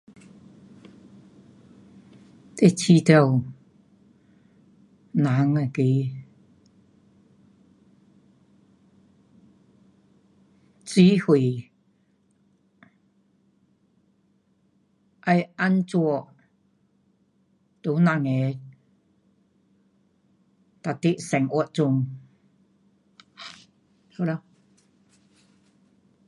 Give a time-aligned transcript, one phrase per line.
[2.57, 3.11] 你觉得
[5.11, 5.71] 人那个
[10.85, 11.71] 机会
[15.27, 15.41] 要怎样
[15.85, 15.99] 在
[17.91, 18.29] 我们的
[20.83, 22.07] 每日生活中，
[24.15, 24.43] 好了。